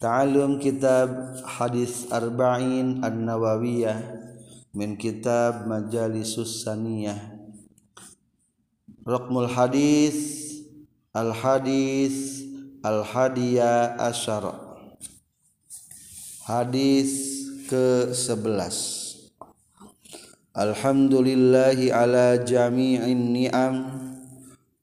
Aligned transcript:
Ta'alum 0.00 0.56
kitab 0.56 1.36
hadis 1.44 2.08
arba'in 2.08 3.04
an-nawawiyah 3.04 4.00
min 4.72 4.96
kitab 4.96 5.68
majalisus 5.68 6.64
saniyah. 6.64 7.20
Raqmul 9.04 9.52
hadis 9.52 10.56
al-hadis 11.12 12.40
al-hadiya 12.80 14.00
asyara 14.00 14.56
Hadis 16.48 17.44
ke-11 17.68 18.56
Alhamdulillahi 20.56 21.92
ala 21.92 22.40
jami'in 22.40 23.36
ni'am 23.36 23.74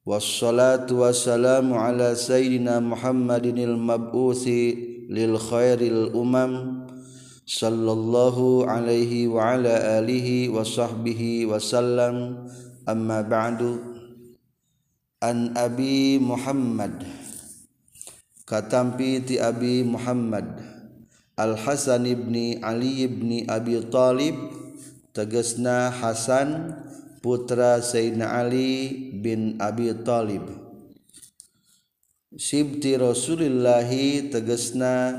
wassalatu 0.08 1.04
wassalamu 1.04 1.76
ala 1.76 2.16
sayyidina 2.16 2.80
Muhammadinil 2.80 3.76
mab'uthi 3.76 5.04
lil 5.12 5.36
khairil 5.36 6.16
umam 6.16 6.88
sallallahu 7.44 8.64
alaihi 8.64 9.28
wa 9.28 9.59
ala 9.59 10.00
alihi 10.00 10.48
wa 10.48 10.64
sahbihi 10.64 11.44
wasallam 11.44 12.48
amma 12.88 13.20
ba'du. 13.20 13.84
An 15.20 15.52
abi 15.59 16.23
Muhammad. 16.23 17.03
Katampi 18.48 19.28
ti 19.28 19.44
abi 19.44 19.84
Muhammad. 19.84 20.55
Al 21.36 21.59
Hasan 21.59 22.08
ibni 22.08 22.58
Ali 22.64 23.03
ibni 23.05 23.44
Abi 23.45 23.78
Talib 23.92 24.34
tegesna 25.14 25.92
Hasan 25.92 26.73
putra 27.27 27.84
Sayyidina 27.84 28.40
Ali 28.40 29.12
bin 29.20 29.59
Abi 29.59 29.91
Talib. 29.99 30.48
Sibti 32.40 32.95
Rasulillahi 32.95 34.31
tegesna 34.31 35.12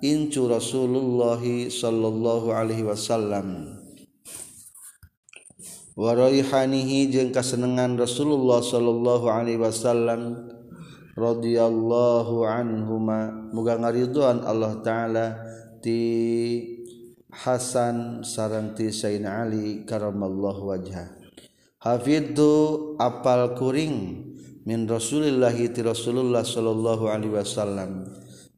incu 0.00 0.48
Rasulullahi 0.48 1.68
sallallahu 1.68 2.48
alaihi 2.56 2.88
wasallam. 2.88 3.76
Waraihanihi 6.00 7.12
jeung 7.12 7.28
kasenengan 7.28 8.00
Rasulullah 8.00 8.64
sallallahu 8.64 9.28
alaihi 9.28 9.60
wasallam 9.60 10.48
radhiyallahu 11.12 12.40
anhuma. 12.48 13.52
Muga 13.52 13.76
ngariduan 13.76 14.48
Allah 14.48 14.80
taala 14.80 15.26
ti 15.84 16.00
Hasan 17.28 18.24
sareng 18.24 18.72
ti 18.72 18.88
Sayyidina 18.88 19.44
Ali 19.44 19.84
karamallahu 19.84 20.72
wajha 20.72 21.19
Hafidhu 21.80 22.92
apal 23.00 23.56
kuring 23.56 24.20
min 24.68 24.84
Rasulillahi 24.84 25.72
ti 25.72 25.80
Rasulullah 25.80 26.44
sallallahu 26.44 27.08
alaihi 27.08 27.32
wasallam. 27.32 28.04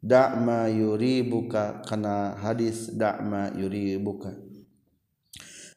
Da'ma 0.02 0.66
yuribuka 0.66 1.86
kana 1.86 2.34
hadis 2.34 2.90
da'ma 2.90 3.54
yuribuka. 3.54 4.34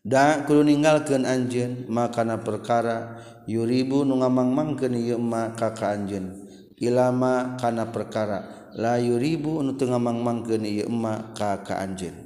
Da 0.02 0.42
kudu 0.50 0.66
ninggalkeun 0.66 1.22
anjeun 1.22 1.86
makana 1.86 2.42
perkara 2.42 3.22
yuribu 3.46 4.02
nu 4.02 4.26
ngamangmangkeun 4.26 4.98
ieu 4.98 5.22
ma 5.22 5.54
ka 5.54 5.78
ka 5.78 5.94
anjeun. 5.94 6.50
Ilama 6.82 7.62
kana 7.62 7.94
perkara 7.94 8.74
la 8.74 8.98
yuribu 8.98 9.62
nu 9.62 9.78
teu 9.78 9.94
ngamangmangkeun 9.94 10.66
ieu 10.66 10.90
ma 10.90 11.30
ka 11.38 11.62
ka 11.62 11.78
anjeun 11.78 12.25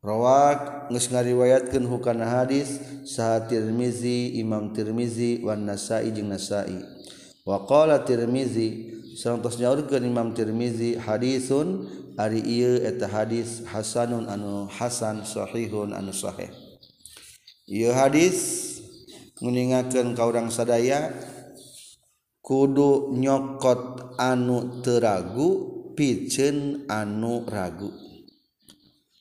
Rawak 0.00 0.88
geus 0.88 1.12
ngariwayatkeun 1.12 1.84
hukana 1.84 2.24
hadis 2.24 2.80
saha 3.04 3.44
Tirmizi, 3.44 4.32
Imam 4.40 4.72
Tirmizi 4.72 5.44
wan 5.44 5.68
Nasa'i 5.68 6.08
jeung 6.08 6.32
Nasa'i. 6.32 6.80
Wa 7.44 7.68
qala 7.68 8.00
Tirmizi 8.08 8.96
sareng 9.20 9.44
nyaurkeun 9.44 10.08
Imam 10.08 10.32
Tirmizi 10.32 10.96
hadisun 10.96 11.84
ari 12.16 12.40
ieu 12.40 12.80
eta 12.80 13.12
hadis 13.12 13.60
hasanun 13.68 14.24
anu 14.24 14.72
hasan 14.72 15.20
sahihun 15.20 15.92
anu 15.92 16.16
sahih. 16.16 16.48
Ieu 17.68 17.92
hadis 17.92 18.80
nguningakeun 19.44 20.16
ka 20.16 20.24
urang 20.24 20.48
sadaya 20.48 21.12
kudu 22.40 23.12
nyokot 23.20 24.16
anu 24.16 24.80
teragu 24.80 25.92
piceun 25.92 26.88
anu 26.88 27.44
ragu. 27.44 28.09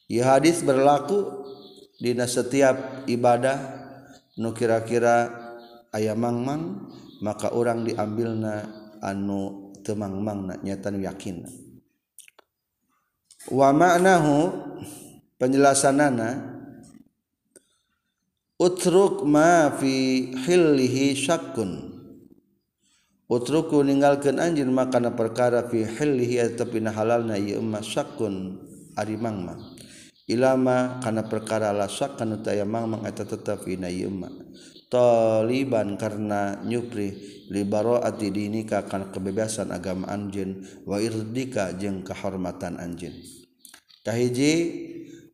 Ya 0.10 0.34
hadis 0.34 0.66
berlaku 0.66 1.46
dina 2.02 2.26
setiap 2.26 3.06
ibadah 3.06 3.62
nu 4.42 4.58
kira-kira 4.58 5.30
aya 5.94 6.18
mangmang 6.18 6.90
maka 7.22 7.54
orang 7.54 7.86
diambilna 7.86 8.66
anu 9.06 9.70
temangmang 9.86 10.50
nyata 10.66 10.90
yakin 10.98 11.46
wa 13.54 13.70
ma'nahu 13.72 14.36
penjelasanana 15.40 16.60
utruk 18.60 19.24
ma 19.24 19.72
fi 19.80 20.28
hillihi 20.36 21.16
syakkun. 21.16 21.96
Utruku 23.30 23.86
ninggalkeun 23.86 24.42
anjeun 24.42 24.74
makana 24.74 25.14
perkara 25.14 25.70
fi 25.70 25.86
hillihi 25.86 26.58
tapi 26.58 26.82
na 26.82 26.90
halalna 26.92 27.38
ieu 27.38 27.62
mah 27.62 27.80
syakkun 27.80 28.58
ari 28.98 29.16
mangmang. 29.16 29.79
ilama 30.30 31.02
kana 31.02 31.26
perkara 31.26 31.74
lasak 31.74 32.22
kana 32.22 32.38
tayamang 32.38 32.86
mangeta 32.86 33.26
tetep 33.26 33.66
dina 33.66 33.90
taliban 34.90 35.98
karena 35.98 36.62
nyupri 36.66 37.14
libaraati 37.50 38.30
dinika 38.30 38.86
kana 38.86 39.10
kebebasan 39.10 39.74
agama 39.74 40.10
anjin 40.10 40.66
wa 40.86 41.02
irdika 41.02 41.74
jeung 41.78 42.06
kehormatan 42.06 42.78
anjeun. 42.78 43.14
Tahiji 44.06 44.54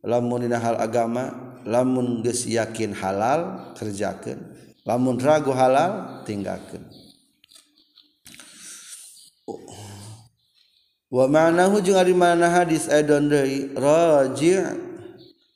lamun 0.04 0.48
dina 0.48 0.60
hal 0.60 0.80
agama 0.80 1.56
lamun 1.68 2.24
geus 2.24 2.48
yakin 2.48 2.96
halal 2.96 3.72
kerjakeun. 3.76 4.40
Lamun 4.86 5.18
ragu 5.18 5.50
halal 5.50 6.22
tinggalkeun. 6.24 6.84
oh. 9.50 9.85
wa 11.12 11.24
ma'nahu 11.30 11.82
jeung 11.82 11.98
ari 11.98 12.14
mana 12.14 12.50
hadis 12.50 12.90
aidon 12.90 13.30
deui 13.30 13.70
raji' 13.74 14.62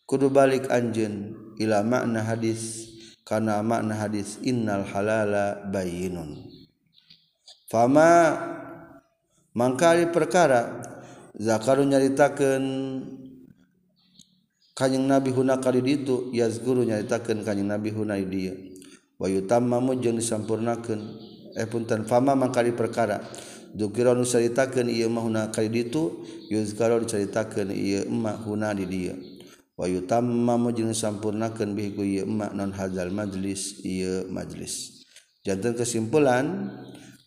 kudu 0.06 0.30
balik 0.30 0.70
anjeun 0.70 1.34
ila 1.58 1.82
makna 1.82 2.22
hadis 2.22 2.90
kana 3.26 3.62
makna 3.62 3.98
hadis 3.98 4.38
innal 4.46 4.86
halala 4.86 5.62
bayyinun 5.70 6.46
fama 7.70 8.38
mangkali 9.54 10.10
perkara 10.10 10.82
zakaru 11.38 11.86
nyaritakeun 11.86 12.64
kanjing 14.74 15.04
nabi 15.06 15.30
huna 15.34 15.58
kali 15.58 15.82
ditu 15.82 16.30
yazguru 16.34 16.86
nyaritakeun 16.86 17.42
kanjing 17.42 17.68
nabi 17.68 17.90
huna 17.90 18.18
dieu 18.22 18.70
wa 19.20 19.28
yutammamu 19.28 20.00
jeung 20.00 20.16
disampurnakeun. 20.16 21.28
Eh 21.52 21.68
punten 21.68 22.08
fama 22.08 22.32
mangkali 22.32 22.72
perkara. 22.72 23.20
Dukira 23.70 24.18
nu 24.18 24.26
caritakeun 24.26 24.90
ieu 24.90 25.06
mah 25.06 25.22
huna 25.22 25.42
kali 25.54 25.70
ditu 25.70 26.26
yuzkaro 26.50 26.98
dicaritakeun 27.02 27.70
ieu 27.70 28.02
emak 28.06 28.42
huna 28.42 28.74
di 28.74 28.86
dieu. 28.86 29.14
Wa 29.78 29.86
yutammamu 29.86 30.74
jeung 30.74 30.90
sampurnakeun 30.90 31.78
bihi 31.78 31.94
ieu 31.94 32.26
emak 32.26 32.50
non 32.54 32.74
hadzal 32.74 33.14
majlis 33.14 33.78
ieu 33.86 34.26
majlis. 34.26 35.06
Janten 35.46 35.78
kesimpulan 35.78 36.74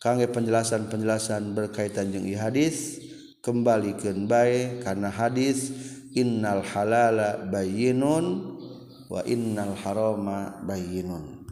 kangge 0.03 0.27
penjelasan-penjelasan 0.27 1.55
berkaitan 1.55 2.11
jeung 2.11 2.27
ieu 2.27 2.35
hadis 2.35 2.99
kembalikan 3.39 4.27
baik 4.27 4.83
karena 4.83 5.07
hadis 5.11 5.71
innal 6.11 6.63
halala 6.63 7.43
bayinun 7.47 8.55
wa 9.11 9.19
innal 9.27 9.75
harama 9.79 10.59
bayinun 10.63 11.42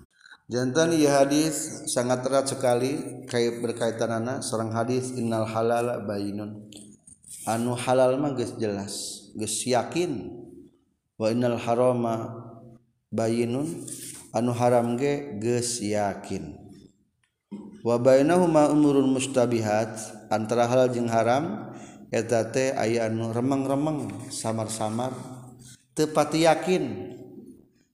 Jantan 0.51 0.91
ia 0.91 1.23
hadis 1.23 1.87
sangat 1.87 2.27
erat 2.27 2.43
sekali 2.43 3.23
kait 3.23 3.63
berkaitan 3.63 4.11
anak 4.11 4.43
seorang 4.43 4.75
hadis 4.75 5.15
innal 5.15 5.47
halal 5.47 6.03
bayinun. 6.03 6.67
Anu 7.47 7.71
halal 7.71 8.19
mah 8.19 8.35
geus 8.35 8.59
jelas, 8.59 9.31
geus 9.31 9.63
yakin. 9.63 10.27
Wa 11.15 11.31
innal 11.31 11.55
harama 11.55 12.35
bayinun 13.15 13.63
anu 14.35 14.51
haram 14.51 14.99
ge 14.99 15.39
geus 15.39 15.79
yakin. 15.79 16.59
Wa 17.79 17.95
bainahuma 17.95 18.75
umurun 18.75 19.07
mustabihat 19.07 20.03
antara 20.27 20.67
halal 20.67 20.91
jeung 20.91 21.07
haram 21.07 21.71
eta 22.11 22.51
teh 22.51 22.75
aya 22.75 23.07
anu 23.07 23.31
remeng-remeng 23.31 24.27
samar-samar 24.27 25.15
teu 25.95 26.11
pati 26.11 26.43
yakin. 26.43 27.15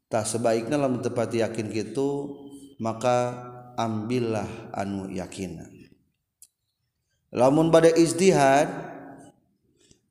Tah 0.10 0.26
sebaiknya 0.26 0.82
lamun 0.82 1.06
teu 1.06 1.14
pati 1.14 1.46
yakin 1.46 1.70
kitu 1.70 2.47
maka 2.78 3.34
ambillah 3.78 4.74
anu 4.74 5.10
yakinan 5.10 5.70
lamun 7.34 7.70
badai 7.74 7.98
istihad 7.98 8.70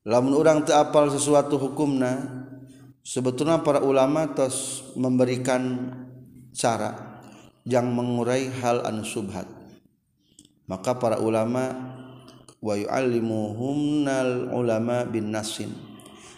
lamun 0.07 0.39
orang 0.39 0.63
terapal 0.63 1.11
sesuatu 1.11 1.59
hukumna 1.59 2.47
sebetulnya 3.07 3.63
para 3.63 3.79
ulama 3.83 4.27
terus 4.35 4.83
memberikan 4.99 5.95
cara 6.51 7.23
yang 7.67 7.91
mengurai 7.91 8.47
hal 8.63 8.87
anu 8.87 9.03
subhat. 9.03 9.51
Maka 10.71 10.99
para 10.99 11.23
ulama 11.23 11.71
wa 12.59 12.75
yu'allimuhumnal 12.75 14.51
ulama 14.51 15.07
bin 15.07 15.31
nasin 15.31 15.71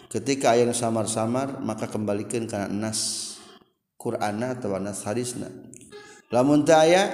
ketika 0.09 0.53
ayat 0.53 0.73
samar-samar 0.73 1.61
maka 1.61 1.89
kembalikan 1.89 2.45
karena 2.45 2.69
nas 2.69 3.33
Qur'ana 3.97 4.57
atau 4.57 4.77
nas 4.77 5.01
hadisna. 5.05 5.49
Lamun 6.29 6.65
aya 6.69 7.09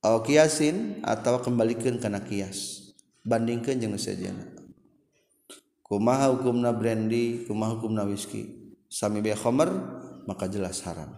kiasin 0.00 1.00
atau 1.04 1.40
kembalikan 1.40 1.96
karena 1.96 2.20
kias 2.20 2.92
bandingkan 3.24 3.80
jeung 3.80 3.96
sajana 3.96 4.52
kumaha 5.84 6.32
hukumna 6.32 6.72
brandy 6.72 7.44
kumaha 7.48 7.76
hukumna 7.76 8.04
whisky 8.04 8.76
sami 8.92 9.24
be 9.24 9.32
khamar 9.32 9.72
maka 10.28 10.46
jelas 10.46 10.84
haram. 10.86 11.10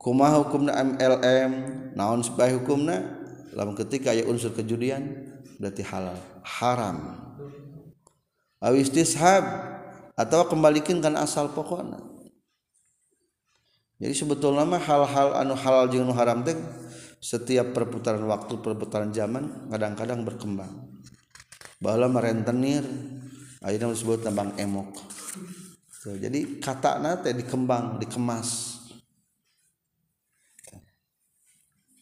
Kumaha 0.00 0.44
hukumna 0.44 0.76
MLM 0.84 1.52
naon 1.96 2.20
supaya 2.20 2.52
hukumna? 2.56 3.24
Lamun 3.54 3.78
ketika 3.78 4.10
aya 4.10 4.26
unsur 4.26 4.52
kejudian 4.52 5.32
berarti 5.56 5.82
halal 5.86 6.18
haram. 6.42 7.20
Aw 8.64 8.74
istishab 8.76 9.44
atau 10.16 10.46
kembalikan 10.48 11.00
kan 11.04 11.16
asal 11.20 11.52
pokoknya 11.52 12.00
jadi 14.02 14.14
sebetul 14.14 14.58
nama 14.58 14.80
hal-hal 14.80 15.38
anu 15.38 15.54
halal 15.54 15.86
jeung 15.86 16.10
haram 16.10 16.42
teh 16.42 16.58
setiap 17.22 17.72
perputaran 17.72 18.26
waktu 18.26 18.58
perputaran 18.60 19.14
zaman 19.14 19.70
kadang-kadang 19.70 20.26
berkembang. 20.26 20.92
Bala 21.78 22.10
merentenir 22.10 22.84
akhirnya 23.64 23.94
disebut 23.94 24.26
tambang 24.26 24.52
emok. 24.60 24.92
So, 25.88 26.12
jadi 26.20 26.60
kata 26.60 27.00
nate 27.00 27.32
dikembang 27.32 27.96
dikemas. 27.96 28.76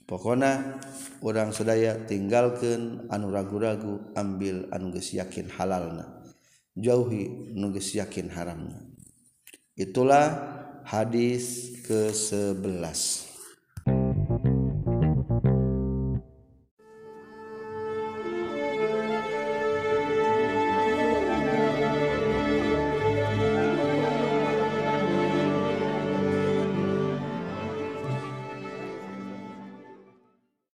Pokoknya 0.09 0.83
orang 1.23 1.55
sedaya 1.55 1.97
tinggalkan 2.03 3.07
anu 3.09 3.31
ragu-ragu 3.31 4.13
ambil 4.19 4.67
anu 4.75 4.91
geus 4.91 5.15
yakin 5.15 5.47
halalna. 5.55 6.25
Jauhi 6.75 7.55
anu 7.55 7.71
geus 7.71 7.95
yakin 7.95 8.27
haramna. 8.29 8.83
Itulah 9.79 10.53
hadis 10.85 11.73
ke-11 11.87 13.32